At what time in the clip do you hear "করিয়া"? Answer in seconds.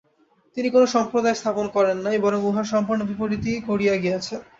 3.69-3.95